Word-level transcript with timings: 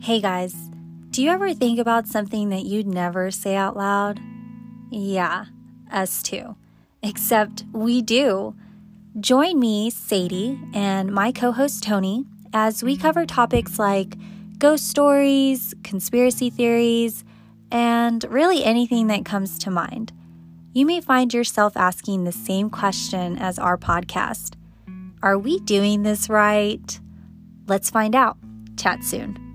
Hey 0.00 0.20
guys, 0.20 0.54
do 1.10 1.22
you 1.22 1.28
ever 1.28 1.52
think 1.52 1.80
about 1.80 2.06
something 2.06 2.50
that 2.50 2.64
you'd 2.64 2.86
never 2.86 3.32
say 3.32 3.56
out 3.56 3.76
loud? 3.76 4.20
Yeah, 4.90 5.46
us 5.90 6.22
too. 6.22 6.56
Except 7.02 7.64
we 7.72 8.00
do. 8.00 8.54
Join 9.18 9.58
me, 9.58 9.90
Sadie, 9.90 10.58
and 10.72 11.12
my 11.12 11.32
co 11.32 11.50
host 11.50 11.82
Tony 11.82 12.24
as 12.54 12.82
we 12.82 12.96
cover 12.96 13.26
topics 13.26 13.78
like 13.78 14.16
ghost 14.58 14.88
stories, 14.88 15.74
conspiracy 15.82 16.48
theories, 16.48 17.24
and 17.72 18.24
really 18.30 18.64
anything 18.64 19.08
that 19.08 19.24
comes 19.24 19.58
to 19.58 19.70
mind. 19.70 20.12
You 20.72 20.86
may 20.86 21.00
find 21.00 21.34
yourself 21.34 21.76
asking 21.76 22.22
the 22.22 22.32
same 22.32 22.70
question 22.70 23.36
as 23.36 23.58
our 23.58 23.76
podcast 23.76 24.54
Are 25.22 25.36
we 25.36 25.58
doing 25.58 26.04
this 26.04 26.30
right? 26.30 27.00
Let's 27.66 27.90
find 27.90 28.14
out. 28.14 28.38
Chat 28.76 29.02
soon. 29.02 29.47